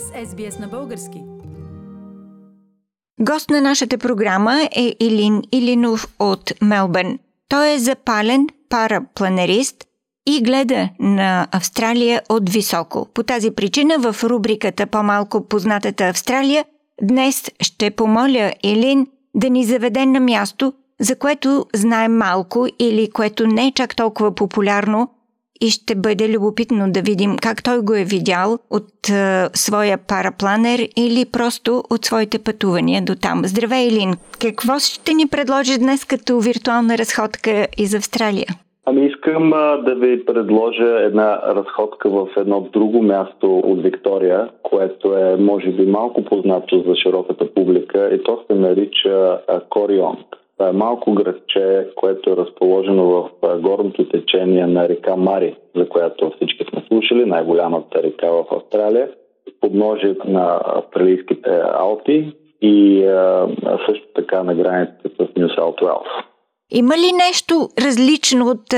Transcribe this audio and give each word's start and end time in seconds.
с 0.00 0.30
SBS 0.30 0.60
на 0.60 0.68
български. 0.68 1.22
Гост 3.20 3.50
на 3.50 3.60
нашата 3.60 3.98
програма 3.98 4.68
е 4.76 4.94
Илин 5.00 5.42
Илинов 5.52 6.14
от 6.18 6.52
Мелбърн. 6.62 7.18
Той 7.48 7.72
е 7.72 7.78
запален 7.78 8.46
парапланерист 8.68 9.84
и 10.26 10.42
гледа 10.42 10.88
на 10.98 11.48
Австралия 11.52 12.22
от 12.28 12.50
високо. 12.50 13.06
По 13.14 13.22
тази 13.22 13.50
причина 13.50 13.98
в 13.98 14.24
рубриката 14.24 14.86
По-малко 14.86 15.48
познатата 15.48 16.04
Австралия 16.04 16.64
днес 17.02 17.50
ще 17.60 17.90
помоля 17.90 18.52
Илин 18.62 19.06
да 19.34 19.50
ни 19.50 19.64
заведе 19.64 20.06
на 20.06 20.20
място, 20.20 20.72
за 21.00 21.16
което 21.16 21.66
знаем 21.74 22.16
малко 22.16 22.66
или 22.78 23.10
което 23.10 23.46
не 23.46 23.66
е 23.66 23.72
чак 23.72 23.96
толкова 23.96 24.34
популярно 24.34 25.10
и 25.60 25.70
ще 25.70 25.94
бъде 25.94 26.28
любопитно 26.28 26.92
да 26.92 27.00
видим 27.00 27.36
как 27.42 27.62
той 27.62 27.78
го 27.82 27.94
е 27.94 28.04
видял 28.04 28.58
от 28.70 29.08
е, 29.10 29.48
своя 29.54 29.98
парапланер 30.08 30.78
или 30.96 31.24
просто 31.32 31.82
от 31.90 32.04
своите 32.04 32.38
пътувания 32.38 33.02
до 33.02 33.14
там. 33.14 33.42
Здравей, 33.44 33.86
Илин! 33.86 34.14
Какво 34.40 34.78
ще 34.78 35.14
ни 35.14 35.26
предложиш 35.30 35.78
днес 35.78 36.04
като 36.04 36.40
виртуална 36.40 36.98
разходка 36.98 37.66
из 37.78 37.94
Австралия? 37.94 38.46
Ами 38.86 39.06
искам 39.06 39.52
а, 39.52 39.76
да 39.76 39.94
ви 39.94 40.24
предложа 40.24 41.00
една 41.00 41.40
разходка 41.46 42.10
в 42.10 42.28
едно 42.36 42.60
друго 42.72 43.02
място 43.02 43.58
от 43.58 43.82
Виктория, 43.82 44.48
което 44.62 45.16
е 45.16 45.36
може 45.36 45.70
би 45.70 45.86
малко 45.86 46.24
познато 46.24 46.84
за 46.86 46.96
широката 46.96 47.54
публика 47.54 48.10
и 48.14 48.22
то 48.22 48.38
се 48.46 48.54
нарича 48.54 49.38
Корионг. 49.70 50.43
Е 50.60 50.72
малко 50.72 51.14
градче, 51.14 51.86
което 51.96 52.30
е 52.30 52.36
разположено 52.36 53.04
в 53.04 53.30
горното 53.60 54.08
течение 54.08 54.66
на 54.66 54.88
река 54.88 55.16
Мари, 55.16 55.56
за 55.76 55.88
която 55.88 56.32
всички 56.36 56.64
сме 56.70 56.84
слушали, 56.88 57.24
най-голямата 57.24 58.02
река 58.02 58.30
в 58.30 58.44
Австралия, 58.50 59.08
подножието 59.60 60.30
на 60.30 60.60
австралийските 60.64 61.50
Алпи 61.78 62.32
и 62.62 63.04
също 63.86 64.06
така 64.14 64.42
на 64.42 64.54
границата 64.54 65.08
с 65.24 65.36
Нью 65.36 65.48
Саут 65.48 65.82
Уелс. 65.82 66.08
Има 66.70 66.94
ли 66.94 67.12
нещо 67.12 67.68
различно 67.86 68.46
от 68.46 68.74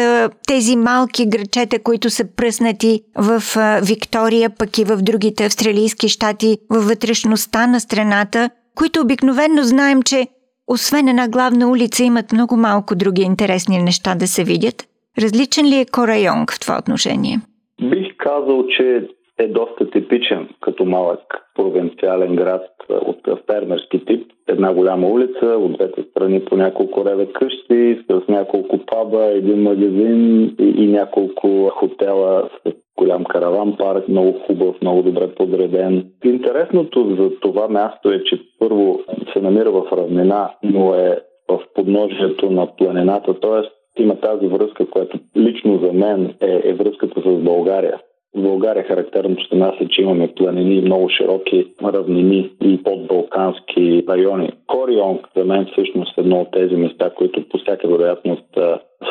тези 0.49 0.77
малки 0.77 1.29
грачета, 1.29 1.83
които 1.83 2.11
са 2.11 2.25
пръснати 2.37 3.01
в 3.19 3.41
Виктория, 3.89 4.51
пък 4.59 4.79
и 4.79 4.85
в 4.85 4.97
другите 5.03 5.45
австралийски 5.45 6.09
щати, 6.09 6.59
във 6.71 6.85
вътрешността 6.85 7.67
на 7.67 7.81
страната, 7.81 8.51
които 8.75 9.01
обикновенно 9.01 9.63
знаем, 9.63 10.03
че 10.03 10.27
освен 10.67 11.09
една 11.09 11.29
главна 11.29 11.71
улица 11.71 12.05
имат 12.05 12.33
много 12.33 12.57
малко 12.57 12.95
други 12.95 13.23
интересни 13.23 13.83
неща 13.83 14.15
да 14.15 14.27
се 14.27 14.45
видят? 14.45 14.85
Различен 15.19 15.67
ли 15.67 15.77
е 15.77 15.87
Корайонг 15.93 16.53
в 16.53 16.61
това 16.61 16.79
отношение? 16.79 17.41
Бих 17.83 18.17
казал, 18.17 18.67
че 18.77 19.09
е 19.39 19.49
доста 19.49 19.91
типичен 19.91 20.49
като 20.61 20.85
малък 20.85 21.21
провинциален 21.55 22.37
град 22.37 22.63
от 22.91 23.29
фермерски 23.47 24.05
тип. 24.05 24.33
Една 24.49 24.75
голяма 24.75 25.09
улица, 25.09 25.47
от 25.47 25.73
двете 25.73 26.03
страни 26.03 26.45
по 26.45 26.57
няколко 26.57 27.05
реве 27.05 27.27
къщи, 27.33 27.99
с 28.11 28.29
няколко 28.29 28.79
паба, 28.79 29.25
един 29.25 29.63
магазин 29.63 30.45
и, 30.59 30.65
и 30.85 30.87
няколко 30.87 31.71
хотела 31.75 32.49
с 32.67 32.73
голям 32.97 33.25
караван 33.25 33.77
парк, 33.77 34.09
много 34.09 34.33
хубав, 34.33 34.77
много 34.83 35.03
добре 35.03 35.35
подреден. 35.35 36.07
Интересното 36.25 37.17
за 37.19 37.41
това 37.41 37.69
място 37.69 38.13
е, 38.13 38.25
че 38.25 38.41
първо 38.59 39.01
се 39.33 39.41
намира 39.41 39.71
в 39.71 39.93
равнина, 39.93 40.51
но 40.63 40.95
е 40.95 41.19
в 41.49 41.61
подножието 41.75 42.51
на 42.51 42.77
планината, 42.77 43.41
т.е. 43.41 44.03
има 44.03 44.21
тази 44.21 44.47
връзка, 44.47 44.91
която 44.91 45.19
лично 45.37 45.79
за 45.79 45.93
мен 45.93 46.35
е, 46.41 46.61
е 46.65 46.75
връзката 46.75 47.21
с 47.21 47.45
България. 47.45 48.01
В 48.37 48.43
България 48.43 48.85
характерното 48.85 49.45
за 49.53 49.59
нас 49.59 49.75
е, 49.81 49.89
че 49.89 50.03
имаме 50.03 50.35
планини, 50.35 50.81
много 50.81 51.09
широки 51.09 51.67
равнини 51.85 52.51
и 52.63 52.83
подбалкански 52.83 54.05
райони. 54.09 54.51
Корионг 54.67 55.29
за 55.37 55.45
мен 55.45 55.67
всъщност 55.73 56.19
е 56.19 56.21
едно 56.21 56.41
от 56.41 56.51
тези 56.51 56.77
места, 56.77 57.11
които 57.11 57.49
по 57.49 57.59
всяка 57.59 57.89
вероятност 57.89 58.59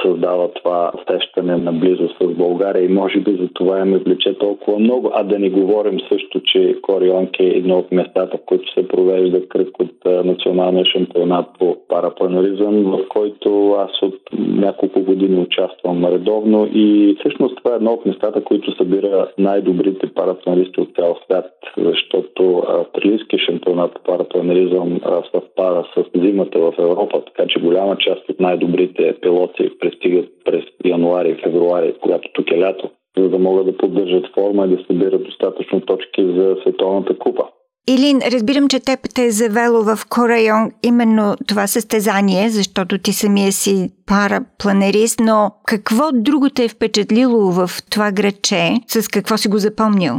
създава 0.06 0.52
това 0.52 0.92
усещане 1.02 1.58
на 1.58 1.74
близост 1.74 2.16
с 2.22 2.28
България 2.28 2.86
и 2.86 2.88
може 2.88 3.20
би 3.20 3.32
за 3.32 3.48
това 3.54 3.80
я 3.80 3.86
ме 3.86 3.98
влече 3.98 4.38
толкова 4.38 4.80
много. 4.80 5.12
А 5.14 5.24
да 5.24 5.40
не 5.40 5.50
говорим 5.50 6.00
също, 6.10 6.42
че 6.46 6.76
Корионг 6.82 7.40
е 7.40 7.44
едно 7.44 7.78
от 7.80 7.92
местата, 7.92 8.38
в 8.38 8.46
които 8.46 8.74
се 8.74 8.88
провежда 8.88 9.48
кръг 9.48 9.80
от 9.80 10.26
националния 10.26 10.86
шампионат 10.86 11.46
по 11.60 11.78
парапланеризъм, 11.88 12.84
в 12.84 13.08
който 13.10 13.72
аз 13.72 14.02
от 14.02 14.20
няколко 14.40 15.02
години 15.02 15.42
участвам 15.42 16.06
редовно 16.06 16.70
и 16.74 17.16
всъщност 17.20 17.58
това 17.58 17.72
е 17.72 17.76
едно 17.76 17.92
от 17.92 18.06
местата, 18.06 18.44
които 18.44 18.78
събира 18.78 19.28
най-добрите 19.38 20.08
парапланеристи 20.08 20.82
от 20.82 20.96
цял 20.96 21.18
свят, 21.24 21.52
защото 21.78 22.64
австралийския 22.68 23.40
шампионат 23.40 23.94
по 23.94 24.04
парапланеризъм 24.04 25.00
съвпада 25.32 25.84
с 25.98 26.20
зимата 26.20 26.60
в 26.60 26.74
Европа, 26.80 27.22
така 27.26 27.48
че 27.48 27.60
голяма 27.60 27.98
част 27.98 28.30
от 28.30 28.40
най-добрите 28.40 29.16
пилоти 29.22 29.70
пристигат 29.96 30.30
през 30.46 30.64
януари 30.86 31.38
февруари, 31.44 31.96
когато 32.02 32.30
тук 32.34 32.52
е 32.52 32.60
лято, 32.60 32.90
за 33.18 33.30
да 33.30 33.38
могат 33.38 33.66
да 33.66 33.78
поддържат 33.78 34.34
форма 34.34 34.66
и 34.66 34.76
да 34.76 34.84
събират 34.88 35.24
достатъчно 35.24 35.82
точки 35.82 36.26
за 36.38 36.56
световната 36.62 37.18
купа. 37.18 37.44
Илин, 37.88 38.20
разбирам, 38.34 38.68
че 38.68 38.80
теб 38.80 39.00
те 39.16 39.26
е 39.26 39.32
завело 39.32 39.84
в 39.84 39.98
Корайон 40.10 40.72
именно 40.84 41.36
това 41.48 41.68
състезание, 41.68 42.50
защото 42.50 42.98
ти 42.98 43.14
самия 43.14 43.52
си 43.52 43.90
парапланерист, 44.08 45.20
но 45.20 45.52
какво 45.66 46.04
друго 46.14 46.50
те 46.50 46.64
е 46.64 46.70
впечатлило 46.70 47.52
в 47.52 47.70
това 47.92 48.12
градче? 48.12 48.74
С 48.88 49.08
какво 49.08 49.38
си 49.38 49.48
го 49.48 49.58
запомнил? 49.58 50.14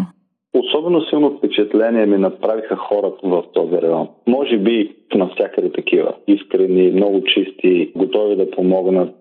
Особено 0.56 1.00
силно 1.00 1.30
впечатление 1.30 2.06
ми 2.06 2.18
направиха 2.18 2.76
хората 2.76 3.18
в 3.28 3.44
този 3.52 3.82
район. 3.82 4.08
Може 4.26 4.58
би 4.58 4.94
навсякъде 5.14 5.72
такива. 5.72 6.14
Искрени, 6.28 6.90
много 6.90 7.22
чисти, 7.24 7.92
готови 7.96 8.36
да 8.36 8.50
помогнат. 8.50 9.14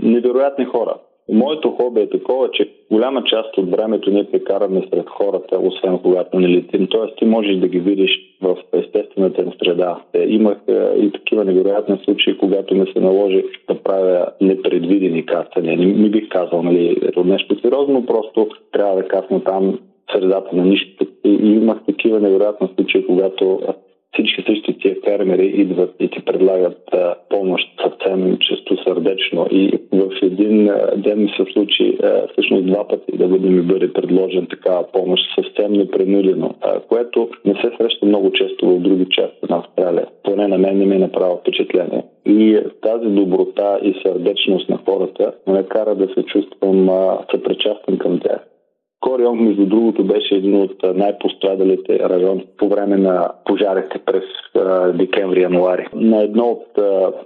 Невероятни 0.00 0.64
хора. 0.64 0.94
Моето 1.32 1.70
хоби 1.70 2.00
е 2.00 2.10
такова, 2.10 2.50
че 2.50 2.68
голяма 2.90 3.24
част 3.24 3.58
от 3.58 3.70
времето 3.70 4.10
ние 4.10 4.24
прекараме 4.24 4.82
сред 4.90 5.08
хората, 5.08 5.58
освен 5.58 5.98
когато 5.98 6.40
не 6.40 6.48
летим. 6.48 6.86
Тоест 6.90 7.16
ти 7.16 7.24
можеш 7.24 7.56
да 7.56 7.68
ги 7.68 7.78
видиш 7.78 8.10
в 8.42 8.56
естествената 8.72 9.42
им 9.42 9.52
среда. 9.62 10.00
Имах 10.26 10.58
и 10.96 11.10
такива 11.12 11.44
невероятни 11.44 11.98
случаи, 12.04 12.38
когато 12.38 12.74
ми 12.74 12.86
се 12.92 13.00
наложи 13.00 13.44
да 13.68 13.74
правя 13.74 14.26
непредвидени 14.40 15.26
кацания. 15.26 15.76
Не, 15.76 15.86
не 15.86 16.08
бих 16.08 16.28
казал 16.28 16.62
нали, 16.62 16.96
нещо 17.24 17.60
сериозно, 17.60 18.06
просто 18.06 18.48
трябва 18.72 18.96
да 18.96 19.08
касна 19.08 19.44
там 19.44 19.78
средата 20.12 20.56
на 20.56 20.64
нищото. 20.64 21.06
И, 21.24 21.28
имах 21.28 21.78
такива 21.86 22.20
невероятни 22.20 22.68
случаи, 22.76 23.06
когато 23.06 23.60
всички 24.12 24.42
същи 24.46 24.78
тия 24.78 24.96
фермери 25.04 25.46
идват 25.46 25.94
и 26.00 26.08
ти 26.08 26.24
предлагат 26.24 26.94
а, 26.94 27.14
помощ 27.28 27.68
съвсем 27.82 28.38
често 28.38 28.82
сърдечно. 28.82 29.46
И 29.50 29.78
в 29.92 30.10
един 30.22 30.68
а, 30.68 30.96
ден 30.96 31.22
ми 31.22 31.28
се 31.28 31.52
случи 31.52 31.98
а, 32.02 32.28
всъщност 32.32 32.66
два 32.66 32.88
пъти 32.88 33.18
да 33.18 33.28
бъде 33.28 33.48
ми 33.48 33.62
бъде 33.62 33.92
предложен 33.92 34.46
такава 34.46 34.92
помощ 34.92 35.24
съвсем 35.34 35.72
непринудено, 35.72 36.54
а, 36.60 36.80
което 36.80 37.28
не 37.44 37.54
се 37.54 37.70
среща 37.78 38.06
много 38.06 38.32
често 38.32 38.66
в 38.66 38.78
други 38.78 39.06
части 39.10 39.46
на 39.50 39.56
Австралия. 39.56 40.06
Поне 40.22 40.48
на 40.48 40.58
мен 40.58 40.78
не 40.78 40.86
ми 40.86 40.94
е 40.94 40.98
направо 40.98 41.36
впечатление. 41.36 42.04
И 42.26 42.58
тази 42.82 43.06
доброта 43.06 43.78
и 43.82 43.94
сърдечност 44.02 44.68
на 44.68 44.78
хората 44.88 45.32
ме 45.46 45.62
кара 45.62 45.94
да 45.94 46.08
се 46.14 46.22
чувствам 46.22 46.88
а, 46.88 47.18
съпричастен 47.30 47.98
към 47.98 48.20
тях. 48.20 48.51
Корион, 49.02 49.38
между 49.38 49.66
другото, 49.66 50.04
беше 50.04 50.34
един 50.34 50.62
от 50.62 50.82
най-пострадалите 50.94 51.98
райони 51.98 52.46
по 52.58 52.68
време 52.68 52.96
на 52.96 53.28
пожарите 53.44 53.98
през 53.98 54.24
декември-януари. 54.94 55.86
На 55.94 56.22
едно 56.22 56.44
от 56.44 56.66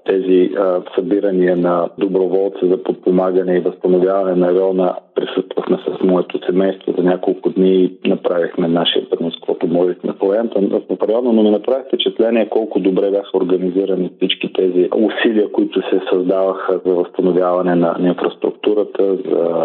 тези 0.05 0.51
събирания 0.95 1.57
на 1.57 1.89
доброволци 1.99 2.69
за 2.69 2.83
подпомагане 2.83 3.57
и 3.57 3.61
възстановяване 3.61 4.35
на 4.35 4.49
района 4.49 4.95
присъствахме 5.15 5.79
с 5.87 6.05
моето 6.05 6.47
семейство 6.47 6.95
за 6.99 7.03
няколко 7.03 7.51
дни 7.51 7.85
и 8.05 8.09
направихме 8.09 8.69
нашия 8.69 9.11
принос, 9.11 9.35
каквото 9.35 9.67
можехме 9.67 10.13
в 10.21 10.83
в 10.91 11.09
района, 11.09 11.33
но 11.33 11.43
ми 11.43 11.51
направи 11.51 11.83
впечатление 11.89 12.49
колко 12.49 12.81
добре 12.81 13.11
бяха 13.11 13.37
организирани 13.37 14.11
всички 14.17 14.53
тези 14.53 14.89
усилия, 14.97 15.53
които 15.53 15.81
се 15.81 16.01
създаваха 16.13 16.81
за 16.87 16.95
възстановяване 16.95 17.75
на 17.75 17.97
инфраструктурата, 18.01 19.17
за 19.17 19.57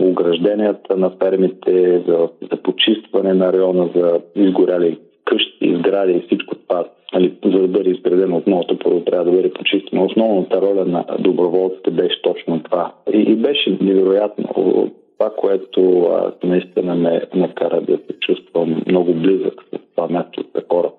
огражденията 0.00 0.96
на 0.96 1.10
фермите, 1.32 2.02
за, 2.08 2.28
за 2.50 2.62
почистване 2.62 3.34
на 3.34 3.52
района, 3.52 3.90
за 3.96 4.20
изгоряли 4.36 4.98
къщи, 5.24 5.76
сгради 5.78 6.12
и 6.12 6.26
всичко 6.26 6.54
това 6.54 6.84
нали, 7.14 7.38
за 7.44 7.58
да 7.58 7.68
бъде 7.68 7.90
изградено 7.90 8.36
отново, 8.36 8.64
първо 8.84 9.00
трябва 9.00 9.24
да 9.24 9.30
бъде 9.30 9.52
почистено. 9.52 10.04
Основната 10.04 10.60
роля 10.60 10.84
на 10.84 11.04
доброволците 11.18 11.90
беше 11.90 12.22
точно 12.22 12.62
това. 12.62 12.94
И, 13.12 13.18
и 13.18 13.36
беше 13.36 13.78
невероятно 13.80 14.44
това, 15.18 15.30
което 15.36 16.02
а, 16.02 16.32
наистина 16.44 16.94
ме 16.94 17.22
накара 17.34 17.80
да 17.80 17.96
се 17.96 18.18
чувствам 18.20 18.82
много 18.86 19.14
близък 19.14 19.54
с 19.72 19.78
това 19.96 20.08
място 20.08 20.44
за 20.54 20.62
хората. 20.72 20.96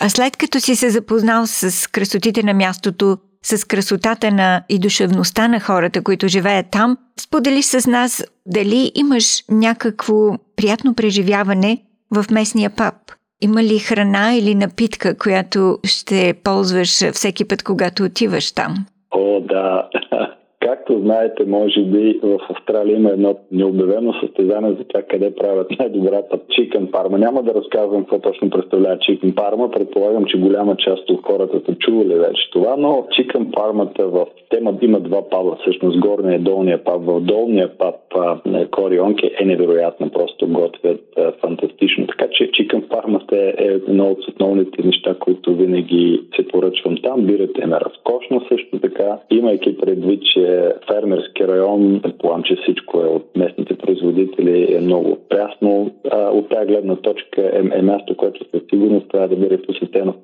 А 0.00 0.08
след 0.08 0.36
като 0.36 0.60
си 0.60 0.74
се 0.74 0.90
запознал 0.90 1.42
с 1.46 1.90
красотите 1.92 2.42
на 2.42 2.54
мястото, 2.54 3.16
с 3.42 3.68
красотата 3.68 4.30
на 4.30 4.62
и 4.68 4.78
душевността 4.78 5.48
на 5.48 5.60
хората, 5.60 6.02
които 6.02 6.28
живеят 6.28 6.66
там, 6.70 6.98
сподели 7.20 7.62
с 7.62 7.90
нас 7.90 8.24
дали 8.46 8.92
имаш 8.94 9.44
някакво 9.50 10.38
приятно 10.56 10.94
преживяване 10.94 11.82
в 12.10 12.24
местния 12.30 12.70
паб? 12.70 12.94
Има 13.40 13.62
ли 13.62 13.78
храна 13.78 14.34
или 14.34 14.54
напитка, 14.54 15.18
която 15.18 15.78
ще 15.84 16.34
ползваш 16.44 17.10
всеки 17.10 17.48
път, 17.48 17.62
когато 17.62 18.04
отиваш 18.04 18.52
там? 18.52 18.86
О, 19.10 19.40
да. 19.40 19.88
Както 20.92 21.04
знаете, 21.04 21.44
може 21.44 21.82
би 21.82 22.20
в 22.22 22.38
Австралия 22.50 22.96
има 22.96 23.10
едно 23.10 23.34
необявено 23.52 24.12
състезание 24.12 24.70
за 24.70 24.84
това 24.84 25.02
къде 25.02 25.34
правят 25.34 25.78
най-добрата 25.78 26.38
чикен 26.50 26.88
парма. 26.92 27.18
Няма 27.18 27.42
да 27.42 27.54
разказвам 27.54 28.00
какво 28.00 28.18
точно 28.18 28.50
представлява 28.50 28.98
чикен 28.98 29.34
парма. 29.34 29.70
Предполагам, 29.70 30.24
че 30.24 30.38
голяма 30.38 30.76
част 30.76 31.10
от 31.10 31.20
хората 31.26 31.60
са 31.66 31.74
чували 31.74 32.14
вече 32.14 32.50
това, 32.52 32.76
но 32.78 33.06
чикен 33.16 33.50
пармата 33.50 34.08
в 34.08 34.26
тема 34.50 34.74
има 34.82 35.00
два 35.00 35.28
паба, 35.30 35.56
всъщност 35.60 36.00
горния 36.00 36.36
и 36.36 36.38
долния 36.38 36.84
паб. 36.84 37.02
В 37.04 37.20
долния 37.20 37.78
паб 37.78 37.94
Корионке 38.70 39.30
е 39.40 39.44
невероятно, 39.44 40.10
просто 40.10 40.48
готвят 40.48 41.00
фантастично. 41.40 42.06
Така 42.06 42.26
че 42.32 42.50
чикен 42.52 42.82
пармата 42.82 43.36
е 43.36 43.64
едно 43.64 44.10
от 44.10 44.18
основните 44.28 44.82
неща, 44.82 45.14
които 45.14 45.54
винаги 45.54 46.22
се 46.36 46.48
поръчвам 46.48 46.96
там. 47.02 47.26
Бирате 47.26 47.66
ме 47.66 47.76
разкошно 47.80 48.40
също 48.48 48.78
така, 48.80 49.18
имайки 49.30 49.78
предвид, 49.78 50.22
че 50.34 50.72
фермерски 50.86 51.48
район, 51.48 52.00
предполагам, 52.02 52.42
че 52.42 52.56
всичко 52.56 53.00
е 53.00 53.06
от 53.06 53.36
местните 53.36 53.74
производители, 53.74 54.74
е 54.74 54.80
много 54.80 55.18
прясно. 55.28 55.90
От 56.12 56.48
тази 56.48 56.66
гледна 56.66 56.96
точка 56.96 57.42
е, 57.42 57.78
е 57.78 57.82
място, 57.82 58.16
което 58.16 58.44
със 58.50 58.62
сигурност 58.70 59.08
трябва 59.08 59.28
да 59.28 59.36
бъде 59.36 59.62
посетено. 59.62 60.14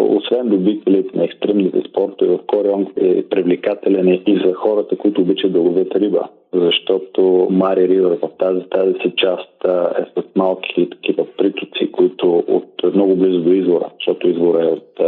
Освен 0.00 0.48
любителите 0.48 1.18
на 1.18 1.24
екстремните 1.24 1.82
спортове, 1.88 2.36
в 2.36 2.46
Корионг 2.46 2.88
е 2.96 3.28
привлекателен 3.28 4.08
и 4.08 4.40
за 4.46 4.54
хората, 4.54 4.96
които 4.96 5.20
обичат 5.20 5.52
да 5.52 5.60
ловят 5.60 5.96
риба, 5.96 6.28
защото 6.52 7.46
Мари 7.50 7.88
Ривър 7.88 8.18
в 8.22 8.28
тази, 8.38 8.60
тази 8.70 8.92
си 8.92 9.12
част 9.16 9.64
е 9.98 10.20
с 10.20 10.24
малки 10.36 10.90
такива 10.90 11.26
притоци, 11.38 11.92
които 11.92 12.44
от 12.48 12.94
много 12.94 13.16
близо 13.16 13.40
до 13.40 13.52
извора, 13.52 13.90
защото 13.98 14.28
извора 14.28 14.64
е 14.64 14.66
от 14.66 15.00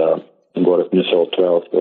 горе 0.58 0.84
в 0.84 0.92
Нюсел 0.92 1.26
планина 1.26 1.79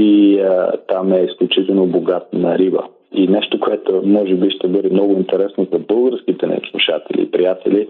и 0.00 0.40
а, 0.40 0.72
там 0.88 1.12
е 1.12 1.20
изключително 1.20 1.86
богат 1.86 2.32
на 2.32 2.58
риба. 2.58 2.84
И 3.12 3.28
нещо, 3.28 3.60
което 3.60 4.02
може 4.04 4.34
би 4.34 4.50
ще 4.50 4.68
бъде 4.68 4.90
много 4.90 5.12
интересно 5.12 5.66
за 5.72 5.78
българските 5.78 6.46
ни 6.46 6.60
слушатели 6.70 7.22
и 7.22 7.30
приятели, 7.30 7.88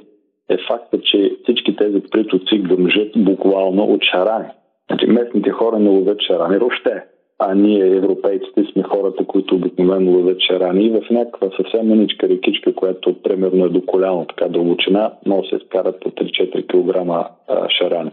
е 0.49 0.57
факта, 0.69 1.01
че 1.01 1.37
всички 1.43 1.77
тези 1.77 2.01
притоци 2.11 2.59
гъмжат 2.59 3.13
буквално 3.17 3.85
от 3.85 4.03
шарани. 4.03 4.49
Значи 4.91 5.07
местните 5.07 5.51
хора 5.51 5.79
не 5.79 5.89
ловят 5.89 6.23
шарани 6.23 6.59
въобще, 6.59 7.05
а 7.39 7.55
ние, 7.55 7.97
европейците, 7.97 8.65
сме 8.73 8.83
хората, 8.83 9.25
които 9.25 9.55
обикновено 9.55 10.11
ловят 10.11 10.41
шарани 10.41 10.85
и 10.85 10.91
в 10.91 11.11
някаква 11.11 11.49
съвсем 11.57 11.89
маничка 11.89 12.29
рекичка, 12.29 12.75
която 12.75 13.23
примерно 13.23 13.65
е 13.65 13.69
до 13.69 13.87
коляно, 13.87 14.27
така 14.27 14.49
дълбочина, 14.49 15.13
да 15.27 15.43
се 15.51 15.65
скарат 15.67 16.01
по 16.01 16.11
3-4 16.11 16.67
кг 16.67 17.27
шарани 17.79 18.11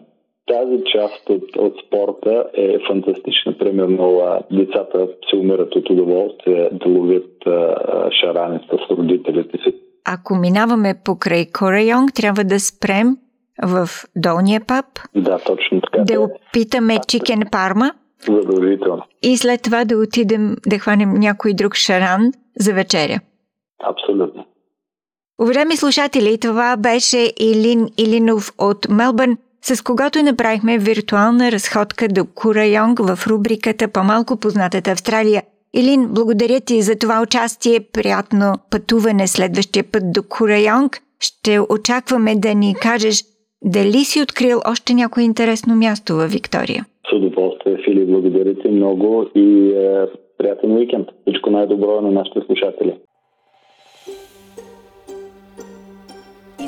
тази 0.48 0.84
част 0.94 1.30
от, 1.30 1.56
от 1.58 1.74
спорта 1.86 2.46
е 2.54 2.78
фантастична. 2.88 3.58
Примерно, 3.58 4.40
децата 4.52 5.08
се 5.30 5.36
умират 5.36 5.76
от 5.76 5.90
удоволствие 5.90 6.70
да 6.72 6.90
ловят 6.90 7.48
а, 7.48 7.76
шарани 8.22 8.60
с 8.70 8.92
родителите 8.92 9.58
си. 9.58 9.76
Ако 10.06 10.36
минаваме 10.36 10.94
покрай 11.06 11.46
Корайонг, 11.60 12.14
трябва 12.16 12.44
да 12.44 12.60
спрем 12.60 13.08
в 13.64 13.88
долния 14.16 14.62
паб. 14.68 14.86
Да, 15.16 15.40
точно 15.40 15.82
така. 15.82 16.04
Да 16.04 16.22
опитаме 16.22 16.98
чикен 17.08 17.42
парма. 17.52 17.92
Задължително. 18.20 19.04
И 19.24 19.38
след 19.38 19.62
това 19.64 19.86
да 19.86 19.98
отидем 19.98 20.56
да 20.68 20.80
хванем 20.80 21.14
някой 21.14 21.54
друг 21.54 21.76
шаран 21.76 22.32
за 22.60 22.74
вечеря. 22.74 23.20
Абсолютно. 23.84 24.46
Уважаеми 25.42 25.76
слушатели, 25.76 26.38
това 26.42 26.78
беше 26.78 27.32
Илин 27.40 27.88
Илинов 27.98 28.52
от 28.60 28.90
Мелбърн 28.90 29.38
с 29.70 29.84
когото 29.84 30.24
направихме 30.24 30.78
виртуална 30.78 31.52
разходка 31.52 32.08
до 32.08 32.24
Курайонг 32.36 33.00
в 33.00 33.28
рубриката 33.28 33.88
По-малко 33.94 34.40
познатата 34.40 34.92
Австралия. 34.92 35.42
Илин, 35.80 36.02
благодаря 36.18 36.60
ти 36.68 36.82
за 36.82 37.00
това 37.00 37.22
участие. 37.26 37.80
Приятно 37.94 38.54
пътуване 38.72 39.28
следващия 39.28 39.84
път 39.92 40.04
до 40.16 40.22
Курайонг. 40.30 40.92
Ще 41.20 41.60
очакваме 41.60 42.36
да 42.36 42.54
ни 42.56 42.76
кажеш 42.82 43.16
дали 43.66 44.02
си 44.10 44.22
открил 44.22 44.58
още 44.72 44.94
някое 44.94 45.24
интересно 45.24 45.76
място 45.76 46.14
във 46.16 46.32
Виктория. 46.32 46.86
С 47.10 47.16
удоволствие, 47.16 47.78
Фили. 47.86 48.06
Благодаря 48.06 48.54
ти 48.56 48.68
много 48.68 49.26
и 49.36 49.70
е, 49.70 50.06
приятен 50.38 50.72
уикенд. 50.72 51.08
Всичко 51.22 51.50
най-добро 51.50 52.02
на 52.02 52.12
нашите 52.12 52.40
слушатели. 52.46 52.94